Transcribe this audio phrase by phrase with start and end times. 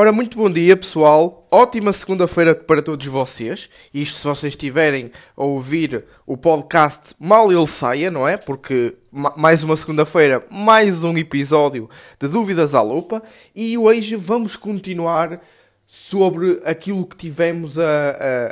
[0.00, 1.46] Ora, muito bom dia, pessoal.
[1.50, 3.68] Ótima segunda-feira para todos vocês.
[3.92, 8.38] Isto se vocês estiverem a ouvir o podcast mal ele saia, não é?
[8.38, 8.96] Porque
[9.36, 11.86] mais uma segunda-feira, mais um episódio
[12.18, 13.22] de Dúvidas à Lupa.
[13.54, 15.38] E hoje vamos continuar
[15.84, 17.82] sobre aquilo que tivemos a,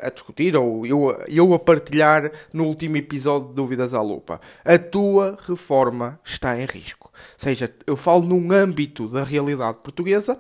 [0.02, 4.38] a, a, discutir, ou eu, eu a partilhar no último episódio de Dúvidas à Lupa.
[4.62, 7.10] A tua reforma está em risco.
[7.10, 10.38] Ou seja, eu falo num âmbito da realidade portuguesa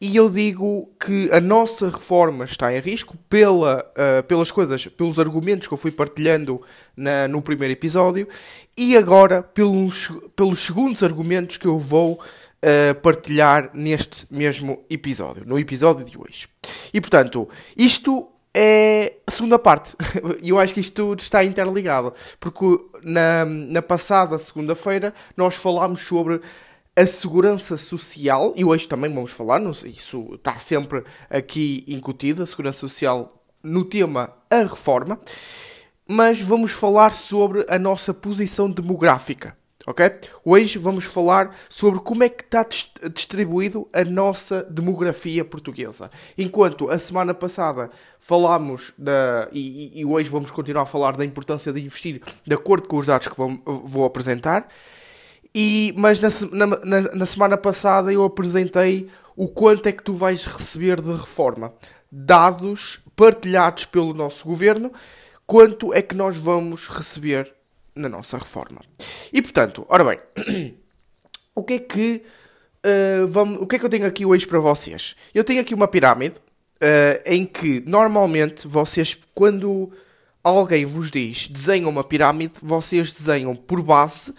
[0.00, 5.18] e eu digo que a nossa reforma está em risco pela, uh, pelas coisas, pelos
[5.18, 6.60] argumentos que eu fui partilhando
[6.96, 8.28] na, no primeiro episódio
[8.76, 15.58] e agora pelos, pelos segundos argumentos que eu vou uh, partilhar neste mesmo episódio, no
[15.58, 16.48] episódio de hoje.
[16.92, 19.96] E portanto, isto é a segunda parte.
[20.40, 22.14] E eu acho que isto tudo está interligado.
[22.38, 22.64] Porque
[23.02, 26.40] na, na passada segunda-feira nós falámos sobre
[26.96, 32.78] a segurança social, e hoje também vamos falar, isso está sempre aqui incutido, a segurança
[32.78, 35.18] social no tema a reforma,
[36.06, 39.56] mas vamos falar sobre a nossa posição demográfica.
[39.86, 40.12] Ok?
[40.42, 42.66] Hoje vamos falar sobre como é que está
[43.12, 46.10] distribuído a nossa demografia portuguesa.
[46.38, 49.46] Enquanto a semana passada falámos da.
[49.52, 53.06] E, e hoje vamos continuar a falar da importância de investir de acordo com os
[53.06, 54.68] dados que vou, vou apresentar.
[55.54, 60.44] E, mas na, na, na, semana passada eu apresentei o quanto é que tu vais
[60.46, 61.72] receber de reforma.
[62.10, 64.92] Dados partilhados pelo nosso governo,
[65.46, 67.52] quanto é que nós vamos receber
[67.94, 68.80] na nossa reforma.
[69.32, 70.18] E portanto, ora bem,
[71.54, 72.22] o que é que.
[72.84, 75.16] Uh, vamos, o que é que eu tenho aqui hoje para vocês?
[75.32, 79.90] Eu tenho aqui uma pirâmide uh, em que normalmente vocês, quando
[80.44, 84.34] alguém vos diz desenha uma pirâmide, vocês desenham por base, uh,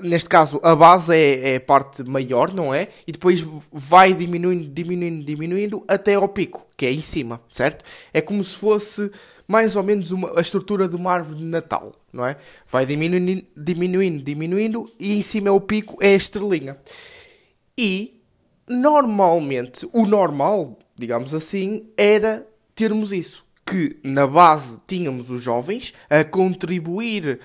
[0.00, 2.88] neste caso a base é, é, a parte maior, não é?
[3.04, 7.84] E depois vai diminuindo, diminuindo, diminuindo até ao pico, que é em cima, certo?
[8.12, 9.10] É como se fosse
[9.46, 12.36] mais ou menos uma, a estrutura de uma árvore de Natal, não é?
[12.68, 16.78] Vai diminuindo, diminuindo, diminuindo e em cima é o pico, é a estrelinha.
[17.76, 18.22] E
[18.68, 26.22] normalmente, o normal, digamos assim, era termos isso que na base tínhamos os jovens a
[26.24, 27.40] contribuir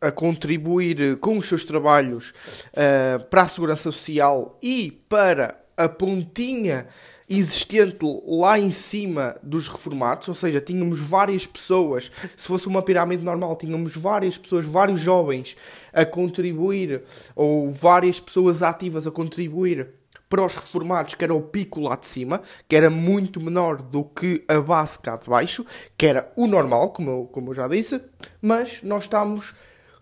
[0.00, 2.30] a contribuir com os seus trabalhos
[2.68, 6.86] uh, para a segurança social e para a pontinha
[7.28, 13.24] existente lá em cima dos reformados, ou seja, tínhamos várias pessoas, se fosse uma pirâmide
[13.24, 15.56] normal, tínhamos várias pessoas, vários jovens
[15.92, 17.02] a contribuir,
[17.34, 19.88] ou várias pessoas ativas a contribuir
[20.28, 24.04] para os reformados, que era o pico lá de cima, que era muito menor do
[24.04, 25.64] que a base cá de baixo,
[25.96, 28.00] que era o normal, como eu, como eu já disse,
[28.42, 29.54] mas nós estamos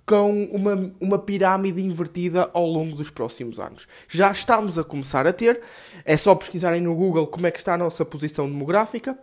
[0.07, 3.87] com uma, uma pirâmide invertida ao longo dos próximos anos.
[4.09, 5.61] Já estamos a começar a ter,
[6.05, 9.19] é só pesquisarem no Google como é que está a nossa posição demográfica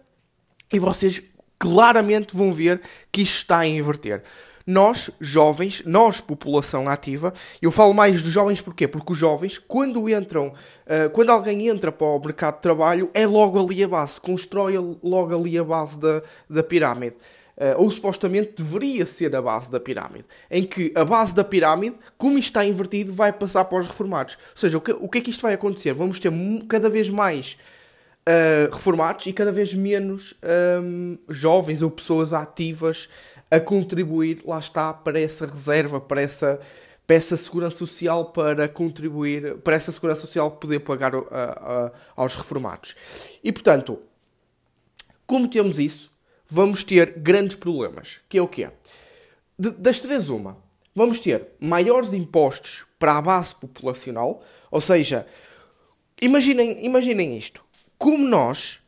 [0.74, 1.22] e vocês
[1.60, 2.82] claramente vão ver
[3.12, 4.24] que isto está a inverter
[4.66, 8.88] nós, jovens, nós, população ativa, eu falo mais dos jovens porquê?
[8.88, 13.26] Porque os jovens, quando entram, uh, quando alguém entra para o mercado de trabalho, é
[13.26, 17.16] logo ali a base, constrói logo ali a base da, da pirâmide.
[17.58, 21.96] Uh, ou supostamente deveria ser a base da pirâmide, em que a base da pirâmide,
[22.18, 24.36] como está invertido, vai passar para os reformados.
[24.52, 25.94] Ou seja, o que, o que é que isto vai acontecer?
[25.94, 26.32] Vamos ter
[26.68, 27.58] cada vez mais
[28.28, 30.34] uh, reformados e cada vez menos
[30.82, 33.10] um, jovens ou pessoas ativas
[33.50, 36.60] a contribuir, lá está, para essa reserva, para essa,
[37.06, 42.36] para essa segurança social, para contribuir, para essa segurança social poder pagar a, a, aos
[42.36, 42.96] reformados.
[43.44, 44.00] E portanto,
[45.26, 46.12] como temos isso,
[46.48, 48.20] vamos ter grandes problemas.
[48.28, 48.70] Que é o quê?
[49.58, 50.58] De, das três, uma.
[50.96, 55.26] Vamos ter maiores impostos para a base populacional, ou seja,
[56.22, 57.64] imaginem, imaginem isto.
[58.02, 58.80] Como nós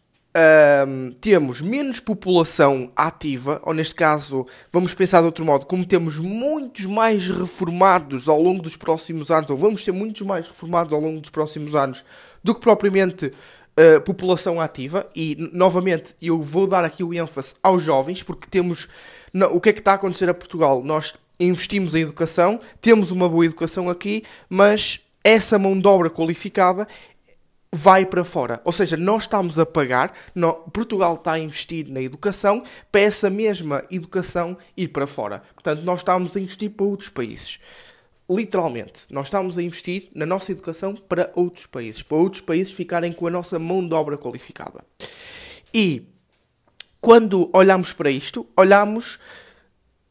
[1.22, 6.88] temos menos população ativa, ou neste caso, vamos pensar de outro modo, como temos muitos
[6.88, 11.22] mais reformados ao longo dos próximos anos, ou vamos ter muitos mais reformados ao longo
[11.22, 12.04] dos próximos anos,
[12.44, 17.84] do que propriamente uh, população ativa, e novamente eu vou dar aqui o ênfase aos
[17.84, 18.88] jovens, porque temos.
[19.52, 20.84] o que é que está a acontecer a Portugal?
[20.84, 26.88] Nós investimos em educação, temos uma boa educação aqui, mas essa mão de obra qualificada
[27.76, 28.62] vai para fora.
[28.64, 30.14] Ou seja, nós estamos a pagar,
[30.72, 35.42] Portugal está a investir na educação para essa mesma educação ir para fora.
[35.56, 37.60] Portanto, nós estamos a investir para outros países.
[38.30, 43.12] Literalmente, nós estamos a investir na nossa educação para outros países, para outros países ficarem
[43.12, 44.86] com a nossa mão de obra qualificada.
[45.74, 46.04] E
[47.02, 49.18] quando olhamos para isto, olhamos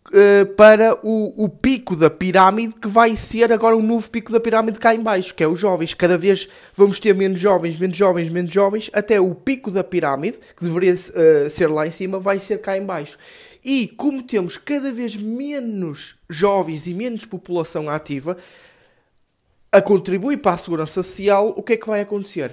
[0.08, 4.40] uh, para o, o pico da pirâmide que vai ser agora o novo pico da
[4.40, 5.94] pirâmide cá em baixo, que é os jovens.
[5.94, 10.38] Cada vez vamos ter menos jovens, menos jovens, menos jovens, até o pico da pirâmide,
[10.56, 13.18] que deveria uh, ser lá em cima, vai ser cá em baixo.
[13.64, 18.36] E como temos cada vez menos jovens e menos população ativa
[19.70, 22.52] a contribuir para a segurança social, o que é que vai acontecer?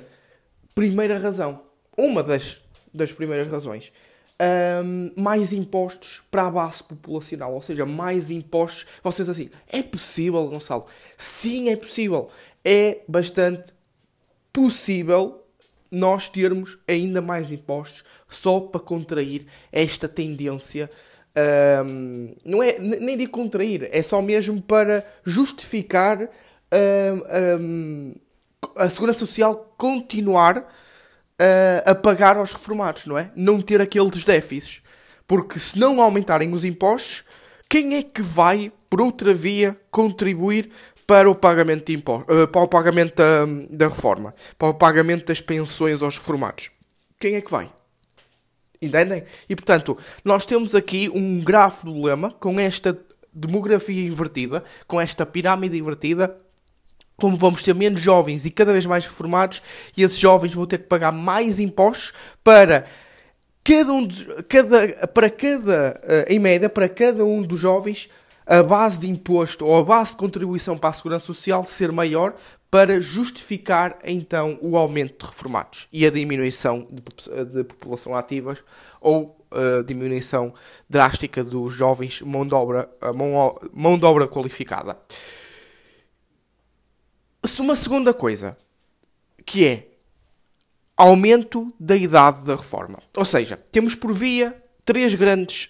[0.76, 1.62] Primeira razão,
[1.98, 2.60] uma das,
[2.94, 3.92] das primeiras razões,
[4.42, 8.86] um, mais impostos para a base populacional, ou seja, mais impostos.
[9.04, 10.86] Vocês assim, é possível, Gonçalo?
[11.18, 12.30] Sim, é possível.
[12.64, 13.74] É bastante
[14.54, 15.44] possível
[15.92, 20.90] nós termos ainda mais impostos só para contrair esta tendência.
[21.86, 26.30] Um, não é nem de contrair, é só mesmo para justificar
[26.72, 28.14] um,
[28.76, 30.68] a segurança social continuar
[31.40, 33.32] uh, a pagar aos reformados, não é?
[33.36, 34.82] Não ter aqueles déficits.
[35.28, 37.24] Porque se não aumentarem os impostos,
[37.70, 40.70] quem é que vai, por outra via, contribuir
[41.08, 44.34] para o pagamento, de impostos, uh, para o pagamento da, da reforma?
[44.58, 46.70] Para o pagamento das pensões aos reformados?
[47.20, 47.72] Quem é que vai?
[48.82, 49.24] Entendem?
[49.50, 52.98] E portanto, nós temos aqui um grave problema com esta
[53.34, 56.36] demografia invertida, com esta pirâmide invertida,
[57.20, 59.62] como vamos ter menos jovens e cada vez mais reformados,
[59.96, 62.14] e esses jovens vão ter que pagar mais impostos
[62.44, 62.86] para
[63.64, 68.10] cada um, de, cada, para cada, eh, em média, para cada um dos jovens,
[68.50, 72.34] a base de imposto ou a base de contribuição para a segurança social ser maior
[72.72, 78.58] para justificar então o aumento de reformados e a diminuição de, de população ativa
[79.00, 80.52] ou a diminuição
[80.90, 84.98] drástica dos jovens mão de obra, mão, mão de obra qualificada
[87.60, 88.58] uma segunda coisa,
[89.46, 89.88] que é
[90.96, 93.00] aumento da idade da reforma.
[93.16, 95.70] Ou seja, temos por via três grandes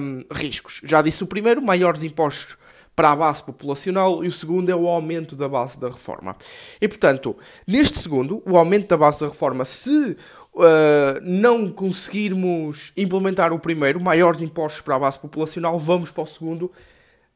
[0.00, 0.80] hum, riscos.
[0.84, 2.56] Já disse o primeiro, maiores impostos
[2.94, 6.36] para a base populacional e o segundo é o aumento da base da reforma.
[6.80, 7.36] E portanto,
[7.66, 10.16] neste segundo, o aumento da base da reforma, se
[10.54, 16.26] uh, não conseguirmos implementar o primeiro, maiores impostos para a base populacional, vamos para o
[16.26, 16.72] segundo.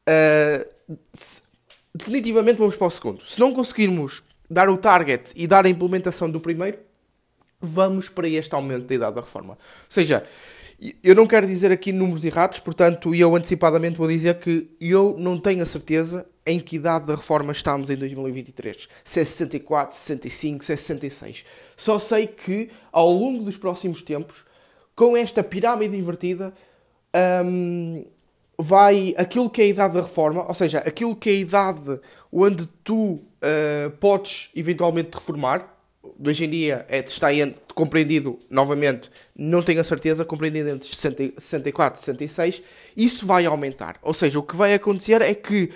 [0.09, 0.97] Uh,
[1.95, 3.25] definitivamente vamos para o segundo.
[3.25, 6.79] Se não conseguirmos dar o target e dar a implementação do primeiro,
[7.61, 9.55] vamos para este aumento da idade da reforma.
[9.55, 9.59] Ou
[9.89, 10.25] seja,
[11.03, 15.39] eu não quero dizer aqui números errados, portanto, eu antecipadamente vou dizer que eu não
[15.39, 18.89] tenho a certeza em que idade da reforma estamos em 2023.
[19.05, 21.45] Se é 64, 65, se é 66.
[21.77, 24.45] Só sei que ao longo dos próximos tempos,
[24.97, 26.53] com esta pirâmide invertida,
[27.45, 28.05] hum,
[28.63, 32.01] vai aquilo que é a idade da reforma, ou seja, aquilo que é a idade
[32.33, 35.69] onde tu uh, podes eventualmente reformar.
[36.25, 37.29] Hoje em dia é, está
[37.75, 42.63] compreendido, novamente, não tenho a certeza, compreendido entre 60, 64 e 66.
[42.97, 43.99] Isso vai aumentar.
[44.03, 45.71] Ou seja, o que vai acontecer é que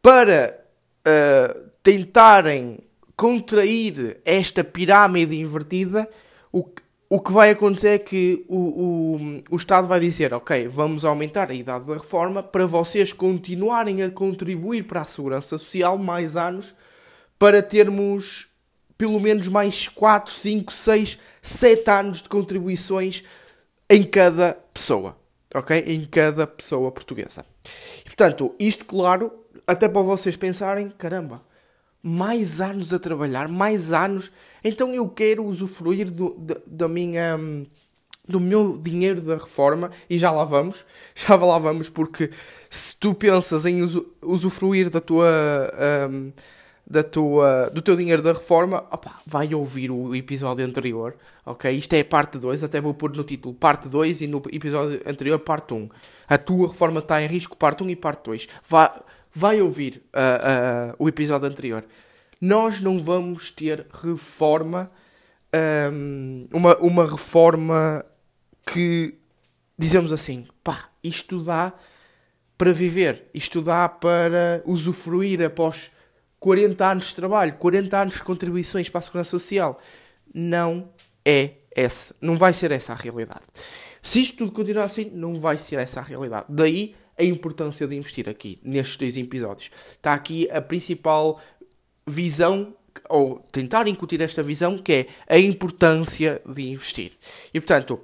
[0.00, 0.58] para
[1.00, 2.78] uh, tentarem
[3.16, 6.08] contrair esta pirâmide invertida,
[6.52, 10.68] o que o que vai acontecer é que o, o, o Estado vai dizer: Ok,
[10.68, 15.98] vamos aumentar a idade da reforma para vocês continuarem a contribuir para a segurança social
[15.98, 16.72] mais anos,
[17.36, 18.46] para termos
[18.96, 23.24] pelo menos mais 4, 5, 6, 7 anos de contribuições
[23.88, 25.16] em cada pessoa.
[25.52, 25.76] Ok?
[25.84, 27.44] Em cada pessoa portuguesa.
[28.02, 29.32] E, portanto, isto, claro,
[29.66, 31.42] até para vocês pensarem: caramba,
[32.02, 34.30] mais anos a trabalhar, mais anos.
[34.62, 37.38] Então eu quero usufruir do, da, da minha
[38.28, 42.30] do meu dinheiro da reforma e já lá vamos, já lá vamos porque
[42.68, 43.82] se tu pensas em
[44.22, 45.28] usufruir da tua
[46.08, 46.32] um,
[46.90, 51.14] da tua, do teu dinheiro da reforma, opa, vai ouvir o episódio anterior,
[51.46, 51.70] ok?
[51.70, 55.38] Isto é parte 2, até vou pôr no título parte 2 e no episódio anterior
[55.38, 55.76] parte 1.
[55.76, 55.88] Um.
[56.28, 58.48] A tua reforma está em risco, parte 1 um e parte 2.
[58.68, 58.90] Vai,
[59.32, 61.84] vai ouvir uh, uh, o episódio anterior.
[62.40, 64.90] Nós não vamos ter reforma,
[65.92, 68.04] um, uma, uma reforma
[68.66, 69.14] que
[69.78, 71.72] dizemos assim, pá, isto dá
[72.56, 75.90] para viver, isto dá para usufruir após
[76.38, 79.78] 40 anos de trabalho, 40 anos de contribuições para a Segurança Social.
[80.32, 80.90] Não
[81.24, 83.44] é essa, não vai ser essa a realidade.
[84.02, 86.46] Se isto tudo continuar assim, não vai ser essa a realidade.
[86.48, 89.70] Daí a importância de investir aqui, nestes dois episódios.
[89.92, 91.40] Está aqui a principal
[92.06, 92.74] visão,
[93.08, 97.12] ou tentar incutir esta visão, que é a importância de investir.
[97.52, 98.00] E portanto,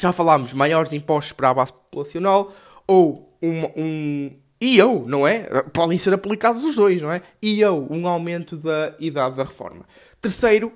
[0.00, 2.52] já falámos maiores impostos para a base populacional,
[2.86, 4.30] ou um, um
[4.60, 5.40] e eu, não é?
[5.72, 7.22] Podem ser aplicados os dois, não é?
[7.40, 9.86] E eu, um aumento da idade da reforma.
[10.20, 10.72] Terceiro,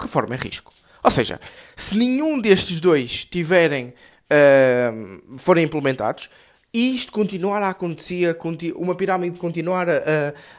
[0.00, 0.72] reforma é risco.
[1.02, 1.40] Ou seja,
[1.74, 3.92] se nenhum destes dois tiverem,
[4.30, 6.30] uh, forem implementados,
[6.72, 8.36] isto continuar a acontecer,
[8.76, 9.94] uma pirâmide continuar a,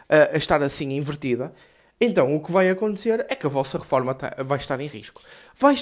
[0.09, 1.53] a, a estar assim invertida,
[1.99, 5.21] então o que vai acontecer é que a vossa reforma tá, vai estar em risco.
[5.55, 5.75] Vai,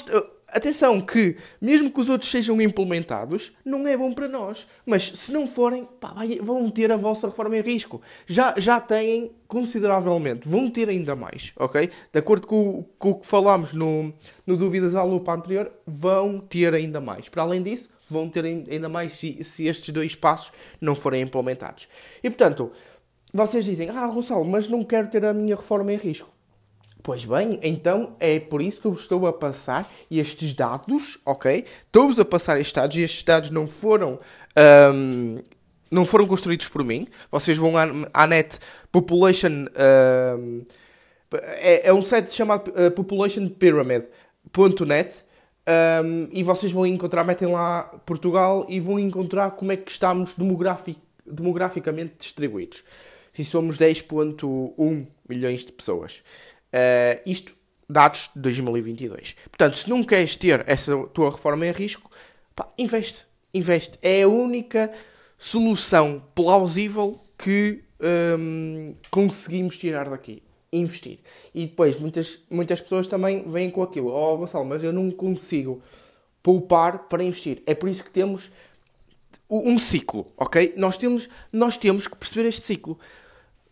[0.51, 4.67] Atenção que, mesmo que os outros sejam implementados, não é bom para nós.
[4.85, 8.01] Mas se não forem, pá, vão ter a vossa reforma em risco.
[8.27, 11.89] Já, já têm consideravelmente, vão ter ainda mais, ok?
[12.11, 14.13] De acordo com, com o que falámos no,
[14.45, 17.29] no Dúvidas à Lupa anterior, vão ter ainda mais.
[17.29, 21.87] Para além disso, vão ter ainda mais se, se estes dois passos não forem implementados.
[22.23, 22.71] E portanto,
[23.33, 26.29] vocês dizem, ah, Gonçalo, mas não quero ter a minha reforma em risco.
[27.03, 31.65] Pois bem, então é por isso que eu estou a passar estes dados, ok?
[31.87, 34.19] Estou-vos a passar estes dados e estes dados não foram,
[34.93, 35.39] um,
[35.89, 37.07] não foram construídos por mim.
[37.31, 38.59] Vocês vão à, à net
[38.91, 39.65] Population.
[40.37, 40.61] Um,
[41.33, 45.23] é, é, um site chamado uh, populationpyramid.net
[45.67, 50.33] um, e vocês vão encontrar, metem lá Portugal e vão encontrar como é que estamos
[50.33, 52.83] demografic, demograficamente distribuídos.
[53.37, 56.21] E somos 10.1 milhões de pessoas.
[56.73, 57.55] Uh, isto,
[57.89, 59.35] dados de 2022.
[59.49, 62.09] Portanto, se não queres ter essa tua reforma em risco,
[62.55, 63.25] pá, investe.
[63.53, 63.97] Investe.
[64.01, 64.91] É a única
[65.37, 67.83] solução plausível que
[69.11, 70.41] conseguimos tirar daqui.
[70.71, 71.19] Investir.
[71.53, 74.07] E depois, muitas, muitas pessoas também vêm com aquilo.
[74.07, 75.81] Oh, Gonçalo, mas eu não consigo
[76.41, 77.61] poupar para investir.
[77.65, 78.49] É por isso que temos
[79.49, 80.73] um ciclo, ok?
[80.77, 82.97] Nós temos, nós temos que perceber este ciclo.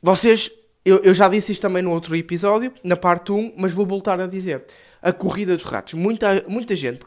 [0.01, 0.51] Vocês
[0.83, 4.19] eu, eu, já disse isto também no outro episódio, na parte 1, mas vou voltar
[4.19, 4.65] a dizer.
[5.01, 5.93] A corrida dos ratos.
[5.93, 7.01] Muita, muita gente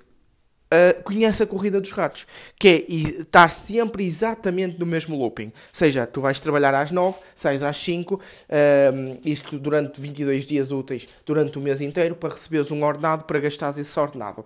[0.73, 2.27] uh, conhece a corrida dos ratos,
[2.59, 5.47] que é estar sempre exatamente no mesmo looping.
[5.47, 8.21] Ou seja, tu vais trabalhar às 9, sais às 5, uh,
[9.25, 13.77] isto durante 22 dias úteis, durante o mês inteiro, para receberes um ordenado, para gastares
[13.77, 14.45] esse ordenado.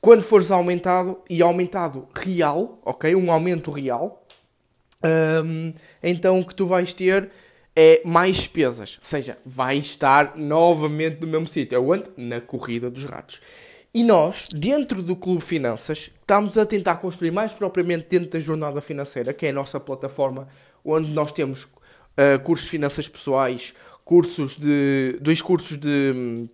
[0.00, 3.14] Quando fores aumentado, e aumentado real, ok?
[3.14, 4.26] Um aumento real,
[5.44, 5.72] um,
[6.02, 7.30] então o que tu vais ter
[7.76, 8.98] é mais despesas.
[9.00, 11.76] Ou seja, vai estar novamente no mesmo sítio.
[11.76, 12.10] É onde?
[12.16, 13.40] Na corrida dos ratos.
[13.92, 18.80] E nós, dentro do Clube Finanças, estamos a tentar construir mais propriamente dentro da jornada
[18.80, 20.46] financeira, que é a nossa plataforma,
[20.84, 25.18] onde nós temos uh, cursos de finanças pessoais, cursos de.
[25.20, 26.48] dois cursos de,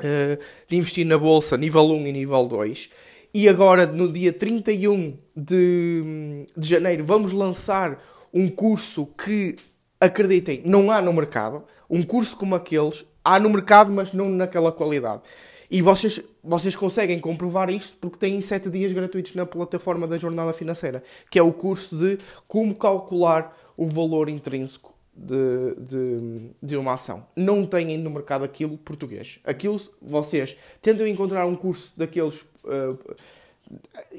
[0.00, 0.38] uh,
[0.68, 2.90] de investir na bolsa, nível 1 e nível 2.
[3.32, 8.02] E agora, no dia 31 de, de janeiro, vamos lançar
[8.34, 9.56] um curso que
[9.98, 13.06] acreditem, não há no mercado um curso como aqueles.
[13.24, 15.22] Há no mercado, mas não naquela qualidade.
[15.70, 20.52] E vocês, vocês conseguem comprovar isto porque têm 7 dias gratuitos na plataforma da Jornada
[20.52, 26.94] Financeira, que é o curso de como calcular o valor intrínseco de, de, de uma
[26.94, 27.24] ação.
[27.36, 29.38] Não têm no mercado aquilo português.
[29.44, 32.40] Aquilo, vocês tentam encontrar um curso daqueles.
[32.64, 32.98] Uh,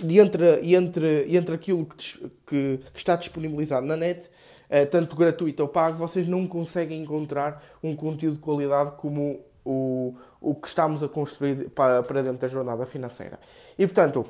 [0.01, 2.17] de entre, entre, entre aquilo que,
[2.47, 4.29] que, que está disponibilizado na net
[4.69, 10.15] eh, tanto gratuito ou pago, vocês não conseguem encontrar um conteúdo de qualidade como o,
[10.41, 13.39] o que estamos a construir para, dentro da jornada financeira.
[13.77, 14.25] E portanto,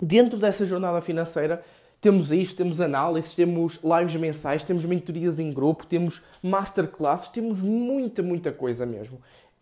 [0.00, 1.62] dentro dessa jornada financeira,
[2.00, 8.22] temos isto, temos análises, temos lives mensais, temos mentorias em grupo, temos masterclasses, temos muita,
[8.22, 9.18] muita coisa mesmo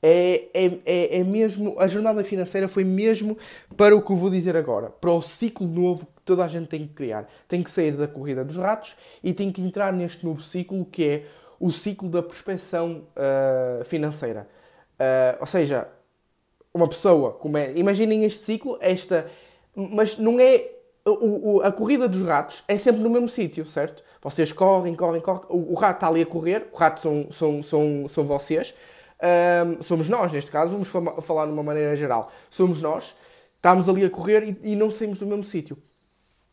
[0.07, 1.81] é, é, é, é, mesmo.
[1.81, 3.39] A jornada financeira foi mesmo
[3.75, 6.69] para o que eu vou dizer agora, para o ciclo novo que toda a gente
[6.69, 7.27] tem que criar.
[7.49, 11.09] Tem que sair da corrida dos ratos e tem que entrar neste novo ciclo que
[11.09, 11.27] é
[11.59, 14.47] o ciclo da prospecção uh, financeira.
[14.95, 15.89] Uh, ou seja,
[16.73, 19.31] uma pessoa, como é, imaginem este ciclo, esta,
[19.75, 20.71] mas não é
[21.05, 24.03] o, o, a corrida dos ratos é sempre no mesmo sítio, certo?
[24.23, 25.43] Vocês correm, correm, correm.
[25.49, 28.75] O, o, rato está ali a correr, o rato são, são, são, são vocês
[29.25, 30.89] um, somos nós, neste caso, vamos
[31.25, 32.31] falar de uma maneira geral.
[32.51, 33.17] Somos nós,
[33.57, 35.79] estamos ali a correr e, e não saímos do mesmo sítio.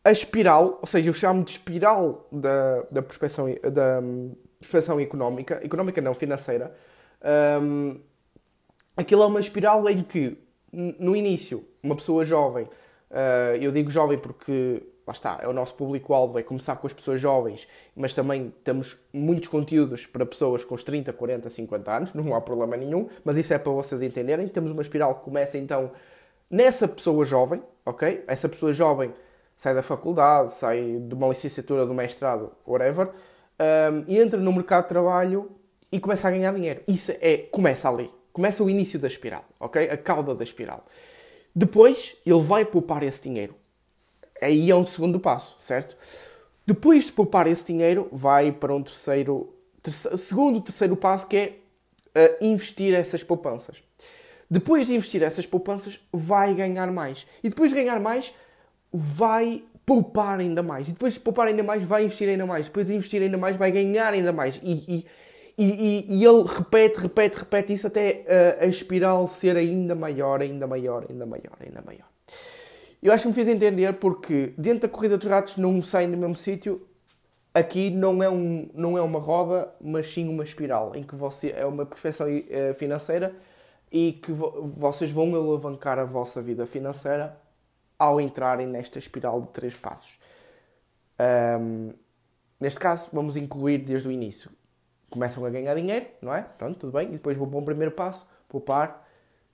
[0.04, 5.60] A espiral, ou seja, eu chamo de espiral da, da prospecção, da um, prospecção económica,
[5.62, 6.74] económica não, financeira,
[7.60, 8.00] um,
[8.96, 10.36] aquilo é uma espiral em que,
[10.72, 15.74] no início, uma pessoa jovem, uh, eu digo jovem porque lá está, é o nosso
[15.74, 20.74] público-alvo, é começar com as pessoas jovens, mas também temos muitos conteúdos para pessoas com
[20.74, 24.46] os 30, 40, 50 anos, não há problema nenhum, mas isso é para vocês entenderem.
[24.48, 25.90] Temos uma espiral que começa então
[26.50, 28.24] nessa pessoa jovem, ok?
[28.26, 29.12] Essa pessoa jovem
[29.56, 34.84] sai da faculdade, sai de uma licenciatura, do mestrado, whatever, um, e entra no mercado
[34.84, 35.50] de trabalho
[35.90, 36.80] e começa a ganhar dinheiro.
[36.86, 38.10] Isso é, começa ali.
[38.32, 39.90] Começa o início da espiral, ok?
[39.90, 40.86] A cauda da espiral.
[41.54, 43.54] Depois, ele vai poupar esse dinheiro
[44.42, 45.96] aí é um segundo passo, certo?
[46.66, 51.56] Depois de poupar esse dinheiro, vai para um terceiro, terceiro segundo, terceiro passo que é
[52.16, 53.76] uh, investir essas poupanças.
[54.50, 57.26] Depois de investir essas poupanças, vai ganhar mais.
[57.42, 58.34] E depois de ganhar mais,
[58.92, 60.88] vai poupar ainda mais.
[60.88, 62.66] E depois de poupar ainda mais, vai investir ainda mais.
[62.66, 64.60] Depois de investir ainda mais, vai ganhar ainda mais.
[64.62, 65.06] E, e,
[65.62, 68.24] e, e ele repete, repete, repete isso até
[68.60, 72.06] a, a espiral ser ainda maior, ainda maior, ainda maior, ainda maior.
[73.02, 76.16] Eu acho que me fiz entender porque dentro da corrida dos ratos não saem do
[76.16, 76.86] mesmo sítio.
[77.52, 81.50] Aqui não é, um, não é uma roda, mas sim uma espiral, em que você
[81.50, 83.34] é uma perfeição eh, financeira
[83.90, 87.36] e que vo vocês vão alavancar a vossa vida financeira
[87.98, 90.18] ao entrarem nesta espiral de três passos.
[91.60, 91.92] Um,
[92.58, 94.50] neste caso, vamos incluir desde o início.
[95.12, 96.40] Começam a ganhar dinheiro, não é?
[96.40, 97.08] Pronto, tudo bem.
[97.08, 99.06] E depois vou para o primeiro passo, poupar.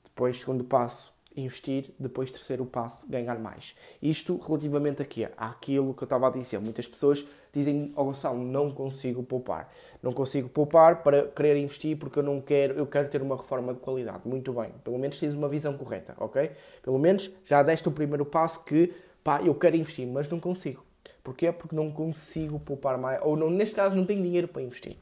[0.05, 3.75] Depois, segundo passo, investir, depois terceiro passo, ganhar mais.
[4.01, 6.61] Isto relativamente aqui, àquilo que eu estava a dizer.
[6.61, 9.69] Muitas pessoas dizem, oh Gonçalo, não consigo poupar.
[10.01, 13.75] Não consigo poupar para querer investir porque eu não quero, eu quero ter uma reforma
[13.75, 14.21] de qualidade.
[14.27, 16.53] Muito bem, pelo menos tens uma visão correta, ok?
[16.83, 20.85] Pelo menos já deste o primeiro passo que, pá, eu quero investir, mas não consigo.
[21.25, 21.51] Porquê?
[21.51, 24.97] Porque não consigo poupar mais, ou não, neste caso não tenho dinheiro para investir.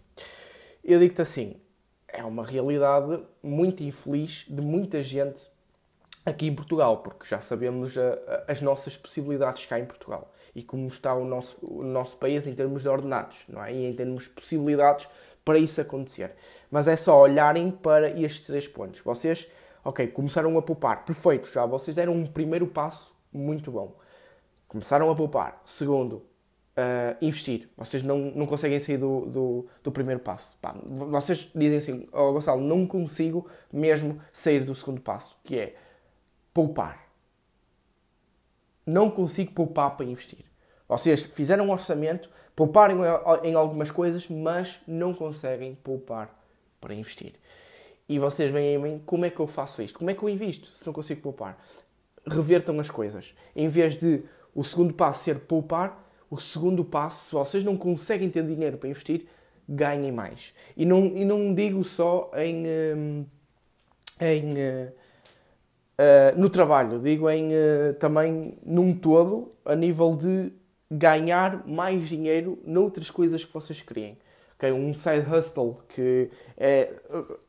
[0.88, 1.56] Eu digo-te assim,
[2.06, 5.44] é uma realidade muito infeliz de muita gente
[6.24, 8.12] aqui em Portugal, porque já sabemos a,
[8.46, 12.46] a, as nossas possibilidades cá em Portugal e como está o nosso, o nosso país
[12.46, 13.74] em termos de ordenados, não é?
[13.74, 15.08] E em termos de possibilidades
[15.44, 16.36] para isso acontecer.
[16.70, 19.00] Mas é só olharem para estes três pontos.
[19.00, 19.48] Vocês,
[19.84, 23.98] ok, começaram a poupar, perfeito, já vocês deram um primeiro passo muito bom.
[24.68, 25.60] Começaram a poupar.
[25.64, 26.22] Segundo,
[26.76, 27.68] uh, investir.
[27.76, 30.56] Vocês não, não conseguem sair do, do, do primeiro passo.
[30.60, 35.74] Pá, vocês dizem assim, oh, Gonçalo, não consigo mesmo sair do segundo passo, que é
[36.52, 37.06] poupar.
[38.84, 40.44] Não consigo poupar para investir.
[40.88, 43.00] Vocês fizeram um orçamento, pouparam
[43.42, 46.30] em algumas coisas, mas não conseguem poupar
[46.80, 47.34] para investir.
[48.08, 49.98] E vocês veem a mim, como é que eu faço isto?
[49.98, 51.58] Como é que eu invisto se não consigo poupar?
[52.24, 53.34] Revertam as coisas.
[53.54, 54.22] Em vez de
[54.54, 58.88] o segundo passo ser poupar, o segundo passo, se vocês não conseguem ter dinheiro para
[58.88, 59.26] investir,
[59.68, 60.52] ganhem mais.
[60.76, 63.26] E não, e não digo só em, hum,
[64.20, 64.92] em, em
[65.96, 70.52] Uh, no trabalho, digo em uh, também num todo, a nível de
[70.90, 74.18] ganhar mais dinheiro noutras coisas que vocês criem.
[74.56, 74.72] Okay?
[74.72, 76.92] Um side hustle que é,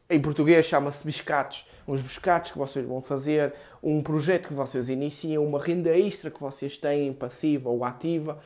[0.09, 5.45] em português chama-se biscates, uns biscates que vocês vão fazer, um projeto que vocês iniciam,
[5.45, 8.39] uma renda extra que vocês têm, passiva ou ativa.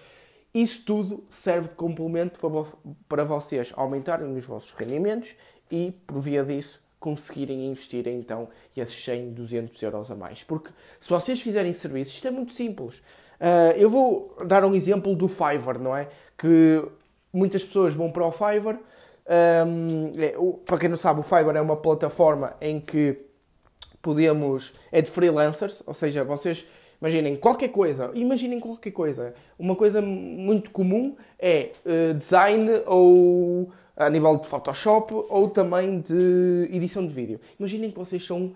[0.54, 2.40] Isso tudo serve de complemento
[3.08, 5.36] para, vocês aumentarem os vossos rendimentos
[5.70, 10.44] e, por via disso, conseguirem investir então esses 100, 200 euros a mais.
[10.44, 12.98] Porque se vocês fizerem serviços, isto é muito simples.
[13.40, 16.10] Uh, eu vou dar um exemplo do Fiverr, não é?
[16.38, 16.86] Que
[17.34, 18.78] muitas pessoas vão para o Fiverr.
[19.66, 20.36] Um, é,
[20.66, 23.18] para quem não sabe, o Fiverr é uma plataforma em que
[24.02, 24.74] podemos.
[24.92, 26.68] é de freelancers, ou seja, vocês
[27.02, 29.34] imaginem qualquer coisa, imaginem qualquer coisa.
[29.58, 36.70] Uma coisa muito comum é uh, design ou a nível de Photoshop ou também de
[36.72, 37.40] edição de vídeo.
[37.60, 38.54] Imaginem que vocês são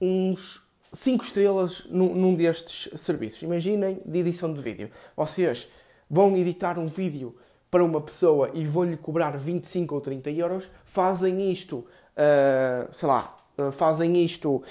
[0.00, 3.42] uns 5 estrelas num, num destes serviços.
[3.42, 4.90] Imaginem de edição de vídeo.
[5.16, 5.68] Vocês
[6.08, 7.36] vão editar um vídeo
[7.70, 13.36] para uma pessoa e vão-lhe cobrar 25 ou 30 euros, fazem isto, uh, sei lá,
[13.58, 14.62] uh, fazem isto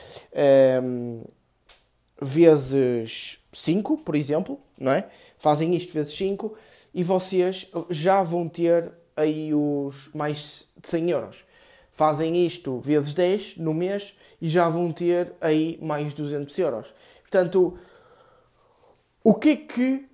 [2.24, 5.08] vezes 5, por exemplo, não é?
[5.38, 6.56] Fazem isto vezes 5
[6.94, 11.44] e vocês já vão ter aí os mais de 100 euros.
[11.92, 16.94] Fazem isto vezes 10 no mês e já vão ter aí mais 200 euros.
[17.22, 17.78] Portanto,
[19.24, 20.06] o que é que,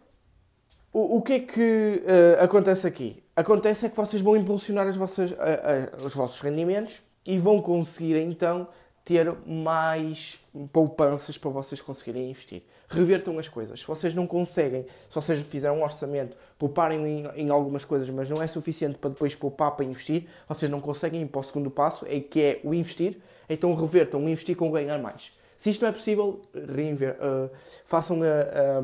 [0.91, 3.23] o, o que, é que uh, acontece aqui?
[3.35, 7.61] Acontece é que vocês vão impulsionar as vossas, uh, uh, os vossos rendimentos e vão
[7.61, 8.67] conseguir então
[9.03, 10.39] ter mais
[10.71, 12.63] poupanças para vocês conseguirem investir.
[12.88, 13.79] Revertam as coisas.
[13.79, 18.29] Se vocês não conseguem, se vocês fizerem um orçamento, pouparem em, em, algumas coisas, mas
[18.29, 21.71] não é suficiente para depois poupar para investir, vocês não conseguem ir para o segundo
[21.71, 25.31] passo, é que é o investir, então revertam investir com ganhar mais.
[25.57, 27.49] Se isto não é possível, reinver, uh,
[27.85, 28.79] façam a,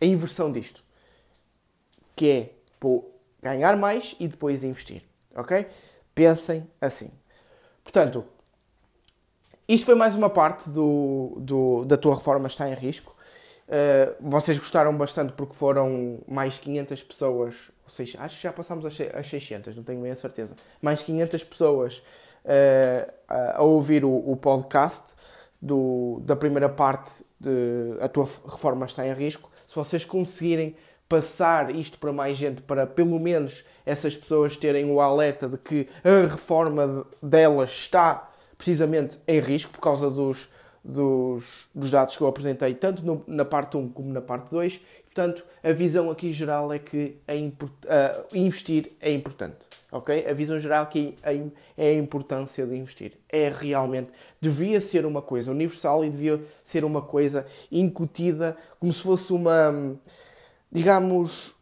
[0.00, 0.82] a, inversão disto,
[2.14, 2.50] que é
[3.42, 5.02] ganhar mais e depois investir,
[5.34, 5.66] ok?
[6.14, 7.10] Pensem assim.
[7.82, 8.24] Portanto,
[9.68, 13.14] isto foi mais uma parte do, do, da tua reforma está em risco.
[13.68, 18.84] Uh, vocês gostaram bastante porque foram mais 500 pessoas, ou seja, acho que já passámos
[18.84, 20.54] as 600, não tenho bem a certeza.
[20.80, 22.02] Mais 500 pessoas
[22.44, 25.14] uh, a ouvir o, o podcast
[25.60, 29.50] do, da primeira parte de A tua reforma está em risco.
[29.66, 30.76] Se vocês conseguirem
[31.08, 35.88] passar isto para mais gente, para pelo menos essas pessoas terem o alerta de que
[36.02, 38.31] a reforma delas está
[38.62, 40.48] precisamente em risco por causa dos,
[40.84, 44.80] dos, dos dados que eu apresentei, tanto no, na parte 1 como na parte 2.
[45.06, 49.56] Portanto, a visão aqui geral é que é uh, investir é importante.
[49.90, 50.24] ok?
[50.28, 51.42] A visão geral aqui é,
[51.76, 53.14] é a importância de investir.
[53.28, 59.02] É realmente, devia ser uma coisa universal e devia ser uma coisa incutida como se
[59.02, 59.74] fosse uma,
[60.70, 61.52] digamos,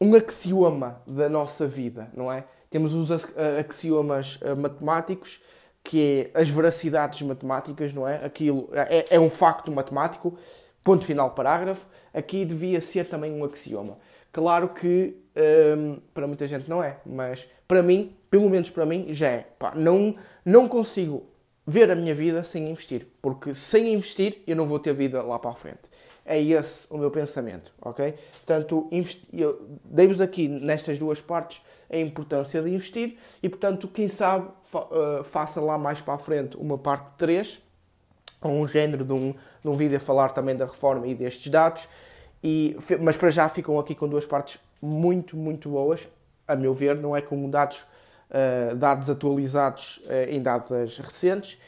[0.00, 2.44] um axioma da nossa vida, não é?
[2.70, 5.40] Temos os axiomas uh, matemáticos
[5.84, 8.24] que é as veracidades matemáticas, não é?
[8.24, 10.36] Aquilo é, é um facto matemático,
[10.82, 11.86] ponto final, parágrafo.
[12.12, 13.98] Aqui devia ser também um axioma.
[14.32, 15.14] Claro que
[15.76, 19.46] hum, para muita gente não é, mas para mim, pelo menos para mim, já é.
[19.58, 21.26] Pá, não, não consigo
[21.66, 25.38] ver a minha vida sem investir, porque sem investir eu não vou ter vida lá
[25.38, 25.90] para a frente.
[26.26, 28.14] É esse o meu pensamento, ok?
[28.46, 28.88] Portanto,
[29.84, 31.60] dei-vos aqui nestas duas partes
[31.90, 36.18] a importância de investir e, portanto, quem sabe fa uh, faça lá mais para a
[36.18, 37.60] frente uma parte 3,
[38.40, 41.50] ou um género de um, de um vídeo a falar também da reforma e destes
[41.50, 41.88] dados.
[42.42, 46.06] E, mas para já ficam aqui com duas partes muito, muito boas,
[46.46, 47.84] a meu ver, não é como dados,
[48.30, 51.58] uh, dados atualizados uh, em datas recentes.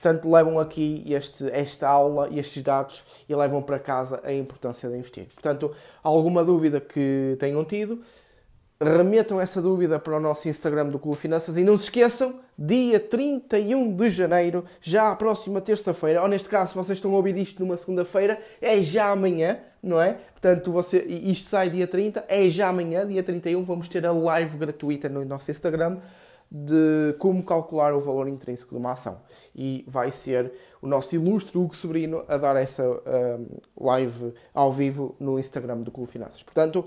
[0.00, 4.88] Portanto, levam aqui este, esta aula e estes dados e levam para casa a importância
[4.88, 5.26] de investir.
[5.34, 5.70] Portanto,
[6.02, 8.00] alguma dúvida que tenham tido,
[8.80, 12.98] remetam essa dúvida para o nosso Instagram do Clube Finanças e não se esqueçam, dia
[12.98, 17.36] 31 de janeiro, já a próxima terça-feira, ou neste caso, se vocês estão a ouvir
[17.36, 20.16] isto numa segunda-feira, é já amanhã, não é?
[20.32, 24.56] Portanto, você, isto sai dia 30, é já amanhã, dia 31, vamos ter a live
[24.56, 25.98] gratuita no nosso Instagram
[26.50, 29.20] de como calcular o valor intrínseco de uma ação.
[29.54, 35.14] E vai ser o nosso ilustre Hugo Sobrino a dar essa um, live ao vivo
[35.20, 36.42] no Instagram do Clube Finanças.
[36.42, 36.84] Portanto,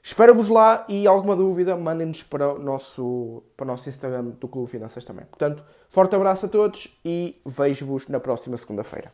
[0.00, 4.70] Espero-vos lá e alguma dúvida, mandem-nos para, o nosso, para o nosso Instagram do Clube
[4.70, 5.26] Finanças também.
[5.26, 9.12] Portanto, forte abraço a todos e vejo-vos na próxima segunda-feira.